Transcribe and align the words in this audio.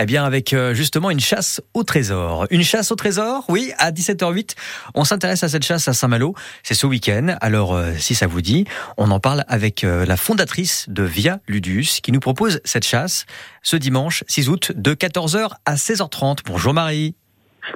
Eh 0.00 0.06
bien, 0.06 0.24
avec 0.24 0.52
euh, 0.52 0.74
justement 0.74 1.10
une 1.10 1.20
chasse 1.20 1.60
au 1.74 1.82
trésor. 1.82 2.46
Une 2.50 2.62
chasse 2.62 2.92
au 2.92 2.94
trésor, 2.94 3.44
oui, 3.48 3.72
à 3.78 3.90
17h08. 3.90 4.54
On 4.94 5.04
s'intéresse 5.04 5.42
à 5.42 5.48
cette 5.48 5.64
chasse 5.64 5.88
à 5.88 5.92
Saint-Malo. 5.92 6.34
C'est 6.62 6.74
ce 6.74 6.86
week-end. 6.86 7.36
Alors, 7.40 7.74
euh, 7.74 7.92
si 7.96 8.14
ça 8.14 8.28
vous 8.28 8.40
dit, 8.40 8.64
on 8.96 9.10
en 9.10 9.18
parle 9.18 9.44
avec 9.48 9.82
euh, 9.82 10.06
la 10.06 10.16
fondatrice 10.16 10.86
de 10.88 11.02
Via 11.02 11.40
Ludus 11.48 12.00
qui 12.00 12.12
nous 12.12 12.20
propose 12.20 12.60
cette 12.64 12.86
chasse 12.86 13.26
ce 13.62 13.76
dimanche 13.76 14.22
6 14.28 14.48
août 14.48 14.72
de 14.76 14.94
14h 14.94 15.50
à 15.66 15.74
16h30. 15.74 16.38
Bonjour 16.46 16.72
Marie. 16.72 17.16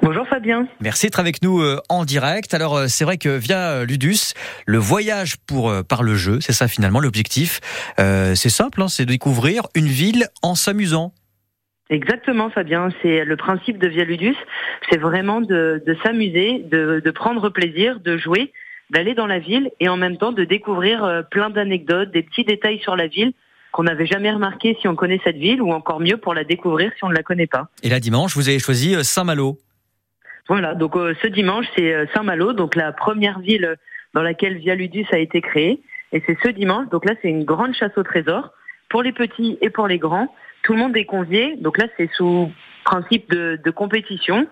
Bonjour 0.00 0.27
Fabien. 0.27 0.66
Merci 0.80 1.07
d'être 1.07 1.20
avec 1.20 1.43
nous 1.43 1.61
euh, 1.61 1.80
en 1.89 2.04
direct. 2.04 2.54
Alors 2.54 2.77
euh, 2.77 2.86
c'est 2.89 3.04
vrai 3.04 3.18
que 3.18 3.29
via 3.29 3.73
euh, 3.73 3.84
Ludus, 3.84 4.32
le 4.64 4.79
voyage 4.79 5.36
pour 5.36 5.73
par 5.84 6.02
le 6.02 6.14
jeu, 6.14 6.39
c'est 6.41 6.52
ça 6.52 6.68
finalement 6.68 7.00
l'objectif. 7.00 7.61
c'est 7.98 8.48
simple, 8.48 8.82
hein, 8.82 8.89
c'est 8.89 9.04
de 9.04 9.11
découvrir 9.11 9.66
une 9.75 9.86
ville 9.86 10.29
en 10.43 10.54
s'amusant. 10.54 11.12
Exactement 11.93 12.50
Fabien, 12.50 12.88
c'est 13.02 13.24
le 13.24 13.36
principe 13.36 13.79
de 13.79 13.86
Via 13.86 14.05
Ludus, 14.05 14.37
c'est 14.91 14.96
vraiment 14.96 15.41
de, 15.41 15.83
s'amuser, 16.02 16.64
de, 16.64 17.10
prendre 17.10 17.50
plaisir, 17.50 18.00
de 18.00 18.16
jouer, 18.16 18.50
d'aller 18.91 19.14
dans 19.14 19.27
la 19.27 19.38
ville 19.38 19.70
et 19.78 19.88
en 19.88 19.98
même 19.98 20.16
temps 20.16 20.33
de 20.33 20.45
découvrir 20.45 21.24
plein 21.30 21.50
d'anecdotes, 21.50 22.10
des 22.10 22.23
petits 22.23 22.45
détails 22.45 22.80
sur 22.80 22.97
la 22.97 23.09
ville 23.09 23.33
qu'on 23.73 23.83
n'avait 23.83 24.06
jamais 24.06 24.30
remarqué 24.30 24.77
si 24.80 24.88
on 24.88 24.95
connaît 24.95 25.20
cette 25.24 25.36
ville 25.36 25.60
ou 25.60 25.73
encore 25.73 26.00
mieux 26.00 26.16
pour 26.16 26.34
la 26.34 26.45
découvrir 26.45 26.92
si 26.97 27.05
on 27.05 27.09
ne 27.09 27.14
la 27.14 27.23
connaît 27.23 27.47
pas. 27.47 27.69
Et 27.83 27.88
là 27.88 28.00
dimanche, 28.00 28.36
vous 28.36 28.48
avez 28.48 28.59
choisi 28.59 29.02
Saint-Malo. 29.05 29.59
Voilà, 30.48 30.74
donc 30.74 30.97
euh, 30.97 31.14
ce 31.22 31.28
dimanche, 31.28 31.66
c'est 31.77 31.92
euh, 31.92 32.06
Saint-Malo, 32.14 32.52
donc 32.52 32.74
la 32.74 32.92
première 32.92 33.38
ville 33.38 33.77
dans 34.12 34.22
laquelle 34.22 34.59
Via 34.59 34.74
Ludus 34.74 35.06
a 35.12 35.19
été 35.19 35.41
créée. 35.41 35.80
Et 36.12 36.22
c'est 36.27 36.36
ce 36.42 36.48
dimanche, 36.48 36.88
donc 36.91 37.05
là, 37.06 37.14
c'est 37.22 37.28
une 37.28 37.45
grande 37.45 37.74
chasse 37.74 37.97
au 37.97 38.02
trésor 38.02 38.50
pour 38.91 39.02
les 39.02 39.12
petits 39.12 39.56
et 39.62 39.70
pour 39.70 39.88
les 39.88 39.98
grands. 39.98 40.28
Tout 40.62 40.75
le 40.75 40.79
monde 40.79 40.97
est 40.97 41.05
convié, 41.05 41.57
donc 41.61 41.79
là, 41.79 41.87
c'est 41.97 42.11
sous 42.16 42.51
principe 42.84 43.30
de, 43.30 43.70
compétition. 43.70 44.47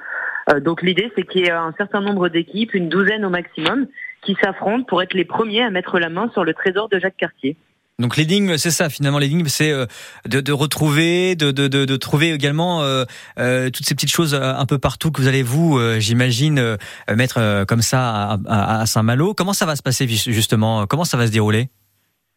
Euh, 0.51 0.61
donc 0.61 0.83
l'idée, 0.83 1.13
c'est 1.17 1.23
qu'il 1.23 1.43
y 1.43 1.45
ait 1.45 1.51
un 1.51 1.75
certain 1.77 2.01
nombre 2.01 2.29
d'équipes, 2.29 2.75
une 2.75 2.89
douzaine 2.89 3.25
au 3.25 3.31
maximum, 3.31 3.87
qui 4.23 4.37
s'affrontent 4.43 4.85
pour 4.85 5.03
être 5.03 5.15
les 5.15 5.25
premiers 5.25 5.63
à 5.63 5.71
mettre 5.71 5.99
la 5.99 6.09
main 6.09 6.31
sur 6.33 6.45
le 6.45 6.55
trésor 6.55 6.89
de 6.89 6.99
Jacques 6.99 7.17
Cartier. 7.17 7.57
Donc 8.01 8.17
l'énigme, 8.17 8.57
c'est 8.57 8.71
ça 8.71 8.89
finalement. 8.89 9.19
L'énigme, 9.19 9.47
c'est 9.49 9.71
euh, 9.71 9.87
de, 10.27 10.41
de, 10.41 10.53
retrouver, 10.53 11.37
de, 11.37 11.51
de, 11.51 11.69
de, 11.69 11.97
trouver 11.97 12.33
également 12.33 12.83
euh, 12.83 13.05
euh, 13.39 13.69
toutes 13.69 13.87
ces 13.87 13.95
petites 13.95 14.11
choses 14.11 14.35
un 14.35 14.65
peu 14.65 14.79
partout 14.79 15.11
que 15.11 15.21
vous 15.21 15.29
allez 15.29 15.43
vous, 15.43 15.79
j'imagine, 15.99 16.79
mettre 17.15 17.65
comme 17.65 17.83
ça 17.83 18.39
à, 18.47 18.81
à, 18.81 18.87
Saint-Malo. 18.87 19.35
Comment 19.35 19.53
ça 19.53 19.67
va 19.67 19.77
se 19.77 19.83
passer 19.83 20.09
justement? 20.09 20.87
Comment 20.87 21.05
ça 21.05 21.19
va 21.19 21.27
se 21.27 21.33
dérouler? 21.33 21.69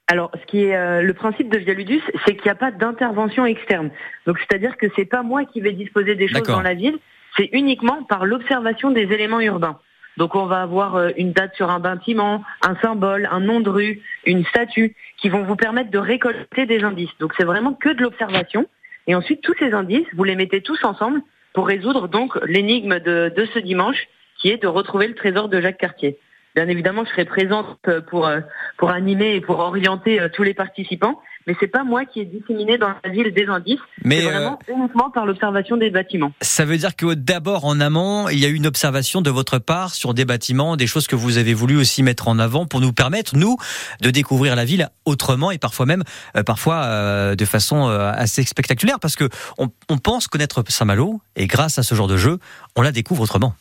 Alors, 0.08 0.32
ce 0.36 0.46
qui 0.48 0.66
est 0.66 1.02
le 1.02 1.14
principe 1.14 1.50
de 1.50 1.58
Vialudus, 1.58 2.02
c'est 2.26 2.36
qu'il 2.36 2.44
n'y 2.44 2.52
a 2.52 2.56
pas 2.56 2.72
d'intervention 2.72 3.46
externe. 3.46 3.90
Donc, 4.28 4.38
c'est-à-dire 4.38 4.76
que 4.76 4.88
c'est 4.98 5.06
pas 5.06 5.24
moi 5.24 5.46
qui 5.46 5.62
vais 5.62 5.72
disposer 5.72 6.16
des 6.16 6.28
choses 6.28 6.44
dans 6.44 6.62
la 6.62 6.74
ville, 6.74 7.00
c'est 7.38 7.50
uniquement 7.54 8.04
par 8.04 8.26
l'observation 8.26 8.92
des 8.92 9.04
éléments 9.04 9.40
urbains. 9.40 9.80
Donc 10.18 10.36
on 10.36 10.46
va 10.46 10.62
avoir 10.62 10.96
euh, 10.96 11.10
une 11.18 11.32
date 11.32 11.56
sur 11.56 11.72
un 11.72 11.80
bâtiment, 11.80 12.44
un 12.62 12.76
symbole, 12.82 13.28
un 13.32 13.40
nom 13.40 13.60
de 13.60 13.70
rue, 13.70 14.02
une 14.26 14.46
statue, 14.46 14.96
qui 15.18 15.30
vont 15.30 15.44
vous 15.44 15.56
permettre 15.56 15.90
de 15.90 15.98
récolter 15.98 16.66
des 16.66 16.84
indices. 16.84 17.10
Donc 17.20 17.34
c'est 17.38 17.46
vraiment 17.46 17.74
que 17.74 17.90
de 17.90 18.02
l'observation. 18.02 18.68
Et 19.08 19.16
ensuite, 19.16 19.42
tous 19.42 19.56
ces 19.58 19.74
indices, 19.74 20.08
vous 20.14 20.24
les 20.24 20.36
mettez 20.36 20.62
tous 20.62 20.84
ensemble 20.84 21.22
pour 21.54 21.68
résoudre 21.68 22.08
donc 22.08 22.38
l'énigme 22.46 23.00
de, 23.00 23.34
de 23.36 23.46
ce 23.54 23.60
dimanche, 23.60 24.08
qui 24.38 24.50
est 24.50 24.62
de 24.62 24.68
retrouver 24.68 25.08
le 25.08 25.16
trésor 25.16 25.50
de 25.50 25.60
Jacques 25.62 25.78
Cartier. 25.78 26.18
Bien 26.56 26.68
évidemment, 26.68 27.04
je 27.06 27.12
serai 27.12 27.26
présente 27.26 27.68
pour, 28.10 28.28
euh, 28.28 28.40
pour 28.78 28.92
animer 28.92 29.36
et 29.36 29.42
pour 29.42 29.60
orienter 29.60 30.22
euh, 30.22 30.30
tous 30.32 30.44
les 30.44 30.54
participants 30.54 31.20
mais 31.48 31.56
c'est 31.60 31.68
pas 31.68 31.84
moi 31.84 32.06
qui 32.06 32.22
ai 32.22 32.26
disséminé 32.26 32.78
dans 32.78 32.90
la 33.04 33.10
ville 33.10 33.34
des 33.34 33.46
indices. 33.46 33.80
Mais 34.04 34.22
c'est 34.22 34.30
vraiment 34.30 34.60
euh, 34.70 34.74
uniquement 34.74 35.10
par 35.10 35.26
l'observation 35.26 35.78
des 35.78 35.90
bâtiments. 35.90 36.32
Ça 36.42 36.66
veut 36.66 36.78
dire 36.78 36.96
que 36.96 37.14
d'abord 37.14 37.66
en 37.66 37.80
amont, 37.80 38.30
il 38.30 38.40
y 38.40 38.46
a 38.46 38.48
eu 38.48 38.54
une 38.54 38.68
observation 38.68 39.22
de 39.22 39.30
votre 39.30 39.60
part 39.60 39.94
sur 39.94 40.14
des 40.14 40.26
bâtiments, 40.26 40.78
des 40.78 40.88
choses 40.88 41.08
que 41.08 41.16
vous 41.16 41.38
avez 41.38 41.54
voulu 41.54 41.78
aussi 41.78 42.04
mettre 42.04 42.28
en 42.28 42.40
avant 42.40 42.66
pour 42.66 42.82
nous 42.82 42.94
permettre 42.94 43.36
nous 43.36 43.58
de 44.02 44.10
découvrir 44.10 44.56
la 44.56 44.66
ville 44.66 44.90
autrement 45.06 45.52
et 45.52 45.58
parfois 45.58 45.86
même 45.86 46.04
euh, 46.38 46.44
parfois 46.44 46.84
euh, 46.84 47.36
de 47.36 47.46
façon 47.46 47.88
assez 47.88 48.44
spectaculaire 48.44 49.00
parce 49.00 49.16
que 49.16 49.28
on, 49.58 49.70
on 49.90 49.98
pense 49.98 50.28
connaître 50.28 50.64
Saint-Malo 50.68 51.22
et 51.36 51.48
grâce 51.48 51.78
à 51.78 51.84
ce 51.84 51.96
genre 51.96 52.08
de 52.08 52.18
jeu, 52.18 52.40
on 52.76 52.82
la 52.82 52.92
découvre 52.92 53.24
autrement. 53.24 53.56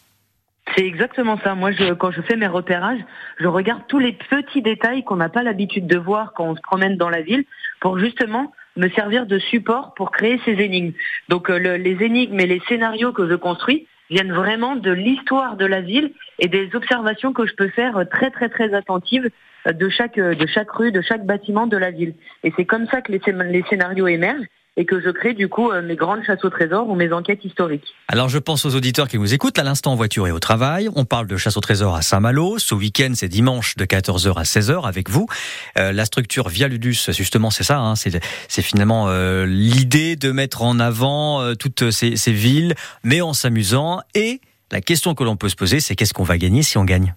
C'est 0.75 0.87
exactement 0.87 1.39
ça. 1.39 1.55
Moi, 1.55 1.71
quand 1.99 2.13
je 2.13 2.23
fais 2.23 2.37
mes 2.37 2.47
repérages, 2.47 3.01
je 3.39 3.47
regarde 3.47 3.83
tous 3.89 3.99
les 3.99 4.13
petits 4.13 4.63
détails 4.63 5.05
qu'on 5.05 5.17
n'a 5.17 5.29
pas 5.29 5.43
l'habitude 5.43 5.87
de 5.87 5.99
voir 5.99 6.33
quand 6.35 6.45
on 6.45 6.57
se 6.57 6.63
promène 6.63 6.97
dans 6.97 7.11
la 7.11 7.21
ville 7.21 7.45
pour 7.81 7.99
justement 7.99 8.53
me 8.77 8.89
servir 8.91 9.27
de 9.27 9.39
support 9.39 9.93
pour 9.95 10.13
créer 10.13 10.41
ces 10.45 10.53
énigmes. 10.53 10.93
Donc 11.29 11.51
euh, 11.51 11.77
les 11.77 12.03
énigmes 12.03 12.41
et 12.41 12.47
les 12.47 12.63
scénarios 12.69 13.13
que 13.13 13.29
je 13.29 13.35
construis 13.35 13.87
viennent 14.09 14.33
vraiment 14.33 14.77
de 14.77 14.91
l'histoire 14.91 15.57
de 15.57 15.67
la 15.67 15.81
ville 15.81 16.13
et 16.39 16.49
des 16.49 16.71
observations 16.75 17.33
que 17.33 17.47
je 17.47 17.55
peux 17.55 17.69
faire 17.69 18.05
très 18.11 18.31
très 18.31 18.49
très 18.49 18.73
attentives 18.73 19.29
de 19.67 19.89
chaque 19.91 20.17
de 20.19 20.47
chaque 20.47 20.71
rue, 20.71 20.91
de 20.91 21.03
chaque 21.03 21.27
bâtiment 21.27 21.67
de 21.67 21.77
la 21.77 21.91
ville. 21.91 22.15
Et 22.45 22.53
c'est 22.57 22.65
comme 22.65 22.87
ça 22.87 23.03
que 23.03 23.13
les 23.13 23.63
scénarios 23.69 24.07
émergent 24.07 24.47
et 24.77 24.87
que 24.87 25.01
je 25.01 25.11
crée 25.11 25.35
du 25.35 25.49
coup 25.49 25.71
euh, 25.71 25.83
mes 25.83 25.97
grandes 25.97 26.23
chasses 26.25 26.45
au 26.45 26.51
trésor 26.51 26.89
ou 26.89 26.95
mes 26.95 27.13
enquêtes 27.13 27.45
historiques. 27.45 27.95
Alors 28.09 28.29
je 28.29 28.39
pense 28.39 28.65
aux 28.65 28.75
auditeurs 28.75 29.09
qui 29.09 29.19
nous 29.19 29.35
écoutent 29.35 29.59
à 29.59 29.65
l'instant 29.65 29.93
en 29.93 29.97
voiture 29.97 30.27
et 30.27 30.33
au 30.33 30.39
travail. 30.39 30.89
On 30.97 31.05
parle 31.05 31.27
de 31.27 31.37
chasse 31.37 31.57
au 31.57 31.61
trésor 31.61 31.95
à 31.95 32.03
Saint-Malo. 32.03 32.59
Ce 32.59 32.75
week-end, 32.75 33.13
c'est 33.15 33.29
dimanche 33.29 33.77
de 33.77 33.85
14h 33.85 34.39
à 34.39 34.43
16h 34.43 34.87
avec 34.87 35.11
vous. 35.11 35.27
Euh, 35.79 35.93
la 35.93 36.05
structure 36.05 36.49
Via 36.49 36.69
Ludus, 36.69 37.11
justement, 37.11 37.51
c'est 37.51 37.65
ça. 37.65 37.79
Hein, 37.79 37.95
c'est 37.97 38.63
finalement 38.63 39.09
euh, 39.09 39.45
l'idée 39.47 40.17
de 40.17 40.33
mettre 40.33 40.63
en 40.63 40.81
avant 40.81 41.55
toutes 41.57 41.91
ces, 41.91 42.17
ces 42.17 42.33
villes, 42.33 42.75
mais 43.05 43.21
en 43.21 43.33
s'amusant. 43.33 44.01
Et 44.15 44.41
la 44.71 44.81
question 44.81 45.15
que 45.15 45.25
l'on 45.25 45.37
peut 45.37 45.49
se 45.49 45.57
poser, 45.57 45.81
c'est 45.81 45.95
qu'est-ce 45.95 46.15
qu'on 46.15 46.23
va 46.23 46.39
gagner 46.39 46.63
si 46.63 46.79
on 46.79 46.85
gagne? 46.85 47.15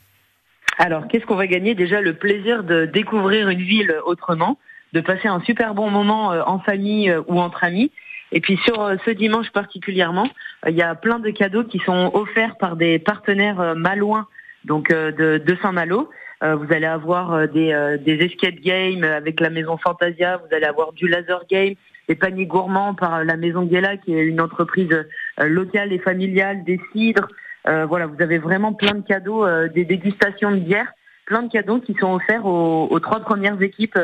Alors, 0.78 1.08
qu'est-ce 1.08 1.26
qu'on 1.26 1.36
va 1.36 1.48
gagner? 1.48 1.74
Déjà, 1.74 2.02
le 2.02 2.14
plaisir 2.14 2.64
de 2.64 2.86
découvrir 2.86 3.48
une 3.50 3.62
ville 3.62 3.96
autrement 4.06 4.58
de 4.96 5.02
passer 5.02 5.28
un 5.28 5.42
super 5.42 5.76
bon 5.76 5.92
moment 5.92 6.32
euh, 6.32 6.42
en 6.46 6.60
famille 6.60 7.10
euh, 7.10 7.22
ou 7.28 7.40
entre 7.40 7.66
amis. 7.66 7.92
Et 8.32 8.40
puis 8.40 8.58
sur 8.66 8.82
euh, 8.82 8.96
ce 9.06 9.12
dimanche 9.12 9.52
particulièrement, 9.52 10.30
il 10.68 10.74
y 10.74 10.82
a 10.82 10.96
plein 10.96 11.20
de 11.20 11.30
cadeaux 11.30 11.66
qui 11.66 11.80
sont 11.80 12.12
offerts 12.14 12.58
par 12.58 12.78
des 12.78 12.98
partenaires 12.98 13.76
malouins, 13.76 14.28
donc 14.64 14.90
de, 14.90 15.38
de 15.38 15.58
Saint-Malo. 15.62 16.10
Vous 16.42 16.74
allez 16.74 16.86
avoir 16.86 17.48
des, 17.48 17.98
des 18.04 18.26
escape 18.26 18.56
games 18.56 19.04
avec 19.04 19.40
la 19.40 19.50
maison 19.50 19.78
Fantasia, 19.78 20.38
vous 20.38 20.56
allez 20.56 20.66
avoir 20.66 20.94
du 20.94 21.08
laser 21.08 21.42
game, 21.50 21.76
des 22.10 22.16
paniers 22.16 22.46
gourmands 22.46 22.94
par 22.96 23.24
la 23.24 23.38
maison 23.38 23.64
Guéla, 23.64 23.98
qui 23.98 24.14
est 24.16 24.24
une 24.24 24.42
entreprise 24.42 25.06
locale 25.38 25.94
et 25.94 26.00
familiale, 26.00 26.64
des 26.64 26.80
cidres. 26.92 27.28
voilà, 27.66 28.08
vous 28.08 28.22
avez 28.22 28.40
vraiment 28.40 28.74
plein 28.74 28.96
de 28.96 29.06
cadeaux, 29.06 29.46
des 29.70 29.86
dégustations 29.86 30.52
de 30.52 30.60
bière, 30.60 30.92
plein 31.26 31.44
de 31.44 31.52
cadeaux 31.52 31.80
qui 31.80 31.96
sont 32.00 32.14
offerts 32.16 32.46
aux, 32.46 32.88
aux 32.90 33.00
trois 33.00 33.20
premières 33.20 33.62
équipes 33.62 34.00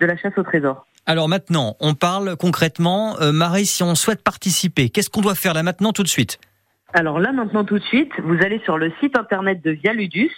de 0.00 0.06
la 0.06 0.16
chasse 0.16 0.32
au 0.36 0.42
trésor. 0.42 0.86
Alors 1.06 1.28
maintenant, 1.28 1.76
on 1.80 1.94
parle 1.94 2.36
concrètement. 2.36 3.20
Euh, 3.20 3.32
Marie, 3.32 3.66
si 3.66 3.82
on 3.82 3.94
souhaite 3.94 4.22
participer, 4.22 4.88
qu'est-ce 4.88 5.10
qu'on 5.10 5.20
doit 5.20 5.34
faire 5.34 5.52
là 5.54 5.62
maintenant 5.62 5.92
tout 5.92 6.02
de 6.02 6.08
suite? 6.08 6.38
Alors 6.92 7.18
là 7.18 7.32
maintenant 7.32 7.64
tout 7.64 7.78
de 7.78 7.84
suite, 7.84 8.12
vous 8.22 8.42
allez 8.42 8.60
sur 8.60 8.78
le 8.78 8.92
site 9.00 9.18
internet 9.18 9.62
de 9.62 9.72
Vialudus. 9.72 10.30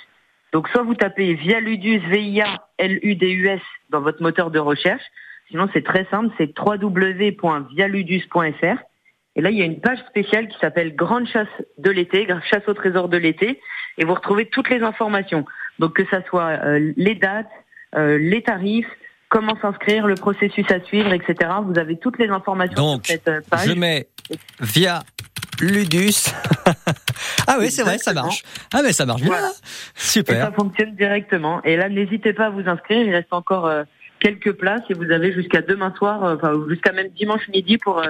Donc 0.53 0.69
soit 0.69 0.83
vous 0.83 0.95
tapez 0.95 1.34
Vialudus, 1.34 1.99
V-I-A-L-U-D-U-S 2.09 3.61
dans 3.91 4.00
votre 4.00 4.22
moteur 4.22 4.50
de 4.50 4.59
recherche. 4.59 5.03
Sinon 5.50 5.69
c'est 5.72 5.84
très 5.84 6.06
simple, 6.11 6.34
c'est 6.39 6.53
www.vialudus.fr. 6.59 8.78
Et 9.37 9.43
là, 9.43 9.50
il 9.50 9.59
y 9.59 9.62
a 9.62 9.66
une 9.66 9.81
page 9.81 9.99
spéciale 10.09 10.49
qui 10.49 10.59
s'appelle 10.59 10.97
Grande 10.97 11.28
chasse 11.28 11.47
de 11.77 11.91
l'été, 11.91 12.27
chasse 12.50 12.66
au 12.69 12.75
trésor 12.75 13.11
de 13.11 13.19
l'été, 13.19 13.61
et 13.99 14.06
vous 14.06 14.15
retrouvez 14.15 14.47
toutes 14.47 14.71
les 14.71 14.81
informations. 14.81 15.45
Donc 15.78 15.95
que 15.95 16.06
ça 16.06 16.25
soit 16.25 16.59
euh, 16.65 16.93
les 16.97 17.15
dates, 17.15 17.47
euh, 17.95 18.19
les 18.19 18.43
tarifs, 18.43 18.89
comment 19.29 19.57
s'inscrire, 19.61 20.07
le 20.07 20.15
processus 20.15 20.71
à 20.71 20.81
suivre, 20.81 21.13
etc. 21.13 21.51
Vous 21.65 21.79
avez 21.79 21.99
toutes 21.99 22.19
les 22.19 22.29
informations 22.29 22.95
sur 22.95 23.07
cette 23.07 23.29
euh, 23.29 23.41
page. 23.49 23.69
Je 23.69 23.73
mets 23.73 24.09
via 24.61 25.03
Ludus. 25.61 26.33
ah 27.47 27.57
oui, 27.59 27.71
c'est 27.71 27.83
vrai, 27.83 27.99
ça 27.99 28.13
marche. 28.13 28.43
Ah 28.73 28.81
mais 28.83 28.93
ça 28.93 29.07
marche 29.07 29.23
bien. 29.23 29.34
Super. 29.95 30.37
Et 30.37 30.41
ça 30.41 30.53
fonctionne 30.53 30.95
directement. 30.95 31.63
Et 31.65 31.77
là, 31.77 31.89
n'hésitez 31.89 32.33
pas 32.33 32.47
à 32.47 32.51
vous 32.51 32.69
inscrire. 32.69 33.03
Il 33.03 33.15
reste 33.15 33.33
encore 33.33 33.67
euh, 33.67 33.84
quelques 34.21 34.53
places 34.53 34.83
et 34.91 34.95
vous 34.95 35.11
avez 35.11 35.33
jusqu'à 35.33 35.63
demain 35.63 35.93
soir, 35.97 36.25
euh, 36.25 36.37
enfin 36.37 36.53
jusqu'à 36.69 36.93
même 36.93 37.09
dimanche 37.11 37.49
midi 37.49 37.79
pour 37.79 38.03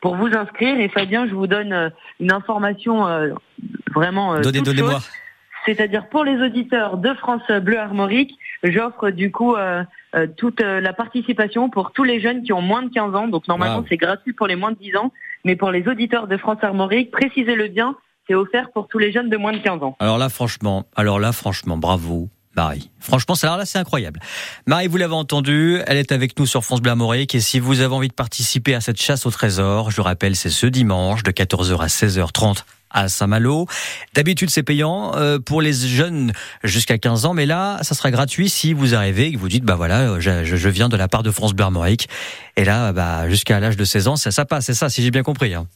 pour 0.00 0.16
vous 0.16 0.28
inscrire. 0.34 0.78
Et 0.80 0.88
Fabien, 0.88 1.26
je 1.28 1.34
vous 1.34 1.46
donne 1.46 1.92
une 2.20 2.32
information 2.32 3.06
vraiment. 3.94 4.40
Donnez, 4.40 4.62
donnez-moi. 4.62 5.00
C'est-à-dire 5.74 6.08
pour 6.08 6.24
les 6.24 6.36
auditeurs 6.44 6.96
de 6.96 7.14
France 7.14 7.48
Bleu 7.62 7.78
Armorique, 7.78 8.36
j'offre 8.64 9.10
du 9.10 9.30
coup 9.30 9.54
euh, 9.54 9.84
euh, 10.16 10.26
toute 10.36 10.60
euh, 10.60 10.80
la 10.80 10.92
participation 10.92 11.70
pour 11.70 11.92
tous 11.92 12.02
les 12.02 12.20
jeunes 12.20 12.42
qui 12.42 12.52
ont 12.52 12.60
moins 12.60 12.82
de 12.82 12.88
15 12.88 13.14
ans. 13.14 13.28
Donc 13.28 13.46
normalement 13.46 13.84
c'est 13.88 13.96
gratuit 13.96 14.32
pour 14.32 14.48
les 14.48 14.56
moins 14.56 14.72
de 14.72 14.78
10 14.78 14.96
ans, 14.96 15.12
mais 15.44 15.54
pour 15.54 15.70
les 15.70 15.86
auditeurs 15.86 16.26
de 16.26 16.36
France 16.36 16.58
Armorique, 16.62 17.12
précisez-le 17.12 17.68
bien, 17.68 17.94
c'est 18.26 18.34
offert 18.34 18.72
pour 18.72 18.88
tous 18.88 18.98
les 18.98 19.12
jeunes 19.12 19.30
de 19.30 19.36
moins 19.36 19.52
de 19.52 19.58
15 19.58 19.80
ans. 19.84 19.96
Alors 20.00 20.18
là 20.18 20.28
franchement, 20.28 20.86
alors 20.96 21.20
là 21.20 21.30
franchement, 21.30 21.76
bravo. 21.76 22.28
Marie. 22.56 22.90
Franchement, 22.98 23.36
ça 23.36 23.56
là, 23.56 23.64
c'est 23.64 23.78
incroyable. 23.78 24.18
Marie, 24.66 24.88
vous 24.88 24.96
l'avez 24.96 25.14
entendu, 25.14 25.78
elle 25.86 25.98
est 25.98 26.10
avec 26.10 26.36
nous 26.36 26.46
sur 26.46 26.64
France 26.64 26.82
Bleu 26.82 26.90
Armorique. 26.90 27.32
Et 27.36 27.40
si 27.40 27.60
vous 27.60 27.80
avez 27.80 27.94
envie 27.94 28.08
de 28.08 28.12
participer 28.12 28.74
à 28.74 28.80
cette 28.80 29.00
chasse 29.00 29.24
au 29.24 29.30
trésor, 29.30 29.92
je 29.92 30.00
rappelle, 30.00 30.34
c'est 30.34 30.50
ce 30.50 30.66
dimanche 30.66 31.22
de 31.22 31.30
14h 31.30 31.78
à 31.78 31.86
16h30 31.86 32.64
à 32.90 33.08
Saint-Malo. 33.08 33.66
D'habitude, 34.14 34.50
c'est 34.50 34.62
payant 34.62 35.16
euh, 35.16 35.38
pour 35.38 35.62
les 35.62 35.72
jeunes 35.72 36.32
jusqu'à 36.64 36.98
15 36.98 37.26
ans, 37.26 37.34
mais 37.34 37.46
là, 37.46 37.78
ça 37.82 37.94
sera 37.94 38.10
gratuit 38.10 38.48
si 38.48 38.72
vous 38.72 38.94
arrivez 38.94 39.26
et 39.26 39.32
que 39.32 39.38
vous 39.38 39.48
dites, 39.48 39.64
bah 39.64 39.76
voilà, 39.76 40.20
je, 40.20 40.44
je 40.44 40.68
viens 40.68 40.88
de 40.88 40.96
la 40.96 41.08
part 41.08 41.22
de 41.22 41.30
France 41.30 41.54
Bleu 41.54 41.64
Armorique. 41.64 42.08
Et 42.56 42.64
là, 42.64 42.92
bah, 42.92 43.28
jusqu'à 43.28 43.60
l'âge 43.60 43.76
de 43.76 43.84
16 43.84 44.08
ans, 44.08 44.16
ça, 44.16 44.30
ça 44.30 44.44
passe, 44.44 44.66
c'est 44.66 44.74
ça, 44.74 44.88
si 44.88 45.02
j'ai 45.02 45.10
bien 45.10 45.22
compris. 45.22 45.54
Hein. 45.54 45.66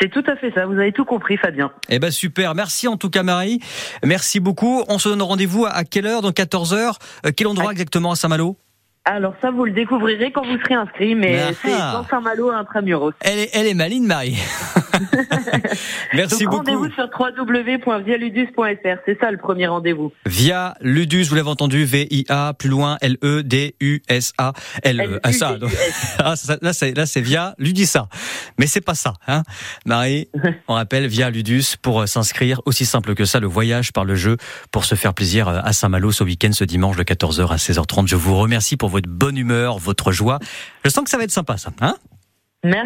C'est 0.00 0.08
tout 0.08 0.24
à 0.26 0.36
fait 0.36 0.50
ça, 0.54 0.64
vous 0.64 0.78
avez 0.78 0.92
tout 0.92 1.04
compris 1.04 1.36
Fabien. 1.36 1.70
Eh 1.90 1.98
ben 1.98 2.10
super, 2.10 2.54
merci 2.54 2.88
en 2.88 2.96
tout 2.96 3.10
cas 3.10 3.22
Marie. 3.22 3.60
Merci 4.02 4.40
beaucoup. 4.40 4.82
On 4.88 4.98
se 4.98 5.10
donne 5.10 5.20
rendez-vous 5.20 5.66
à 5.66 5.84
quelle 5.84 6.06
heure? 6.06 6.22
Donc 6.22 6.36
14h. 6.36 6.94
Euh, 7.26 7.30
quel 7.36 7.46
endroit 7.46 7.70
exactement 7.70 8.12
à 8.12 8.16
Saint-Malo? 8.16 8.56
Alors 9.04 9.34
ça, 9.42 9.50
vous 9.50 9.64
le 9.64 9.72
découvrirez 9.72 10.30
quand 10.30 10.44
vous 10.44 10.58
serez 10.58 10.74
inscrit, 10.74 11.14
mais 11.14 11.40
ah 11.40 11.52
c'est 11.62 11.70
dans 11.70 12.06
Saint-Malo, 12.06 12.50
intramuros. 12.50 13.12
Elle 13.20 13.40
est, 13.40 13.50
elle 13.54 13.66
est 13.66 13.74
maline, 13.74 14.06
Marie. 14.06 14.36
Merci 16.14 16.44
beaucoup. 16.44 16.58
Rendez-vous 16.58 16.90
sur 16.92 17.08
www.vialudus.fr, 17.18 19.00
c'est 19.06 19.18
ça 19.20 19.30
le 19.30 19.38
premier 19.38 19.66
rendez-vous. 19.66 20.12
Via 20.26 20.74
Ludus, 20.80 21.24
vous 21.24 21.34
l'avez 21.34 21.48
entendu, 21.48 21.84
V-I-A, 21.84 22.54
plus 22.54 22.68
loin, 22.68 22.98
L-E-D-U-S-A. 23.00 24.52
L 24.82 25.00
-E, 25.00 25.20
ah, 25.22 25.32
ça, 25.32 25.56
ah, 26.18 26.34
là, 26.62 26.72
c'est, 26.72 26.96
là, 26.96 27.06
c'est 27.06 27.20
via 27.20 27.54
Ludisa. 27.58 28.08
Mais 28.58 28.66
c'est 28.66 28.80
pas 28.80 28.94
ça, 28.94 29.14
hein. 29.26 29.42
Marie, 29.86 30.28
on 30.68 30.74
rappelle, 30.74 31.06
via 31.06 31.30
Ludus, 31.30 31.76
pour 31.80 32.00
euh, 32.00 32.06
s'inscrire, 32.06 32.60
aussi 32.66 32.86
simple 32.86 33.14
que 33.14 33.24
ça, 33.24 33.40
le 33.40 33.46
voyage 33.46 33.92
par 33.92 34.04
le 34.04 34.14
jeu, 34.14 34.36
pour 34.70 34.84
se 34.84 34.94
faire 34.94 35.14
plaisir 35.14 35.48
euh, 35.48 35.60
à 35.62 35.72
Saint-Malo 35.72 36.12
ce 36.12 36.24
week-end, 36.24 36.52
ce 36.52 36.64
dimanche 36.64 36.96
de 36.96 37.02
14h 37.02 37.48
à 37.48 37.56
16h30. 37.56 38.08
Je 38.08 38.16
vous 38.16 38.36
remercie 38.36 38.76
pour 38.76 38.88
votre 38.88 39.08
bonne 39.08 39.36
humeur, 39.36 39.78
votre 39.78 40.12
joie. 40.12 40.38
Je 40.84 40.90
sens 40.90 41.04
que 41.04 41.10
ça 41.10 41.16
va 41.16 41.24
être 41.24 41.30
sympa, 41.30 41.56
ça. 41.56 41.70
Hein 41.80 41.96
Merci. 42.62 42.78